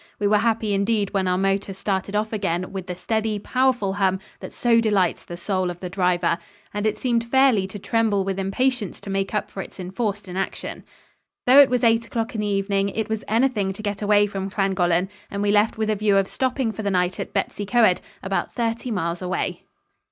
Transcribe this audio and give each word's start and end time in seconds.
We 0.17 0.25
were 0.25 0.39
happy 0.39 0.73
indeed 0.73 1.13
when 1.13 1.27
our 1.27 1.37
motor 1.37 1.75
started 1.75 2.15
off 2.15 2.33
again 2.33 2.71
with 2.73 2.87
the 2.87 2.95
steady, 2.95 3.37
powerful 3.37 3.93
hum 3.93 4.19
that 4.39 4.51
so 4.51 4.81
delights 4.81 5.23
the 5.23 5.37
soul 5.37 5.69
of 5.69 5.79
the 5.79 5.91
driver, 5.91 6.39
and 6.73 6.87
it 6.87 6.97
seemed 6.97 7.23
fairly 7.29 7.67
to 7.67 7.77
tremble 7.77 8.23
with 8.25 8.39
impatience 8.39 8.99
to 9.01 9.11
make 9.11 9.31
up 9.35 9.51
for 9.51 9.61
its 9.61 9.79
enforced 9.79 10.27
inaction. 10.27 10.83
Though 11.45 11.59
it 11.59 11.69
was 11.69 11.83
eight 11.83 12.07
o'clock 12.07 12.33
in 12.33 12.41
the 12.41 12.47
evening, 12.47 12.89
it 12.89 13.09
was 13.09 13.23
anything 13.27 13.73
to 13.73 13.83
get 13.83 14.01
away 14.01 14.25
from 14.25 14.49
Llangollen, 14.49 15.07
and 15.29 15.43
we 15.43 15.51
left 15.51 15.77
with 15.77 15.91
a 15.91 15.95
view 15.95 16.17
of 16.17 16.27
stopping 16.27 16.71
for 16.71 16.81
the 16.81 16.89
night 16.89 17.19
at 17.19 17.31
Bettws 17.31 17.59
y 17.59 17.65
Coed, 17.65 18.01
about 18.23 18.51
thirty 18.51 18.89
miles 18.89 19.21
away. 19.21 19.65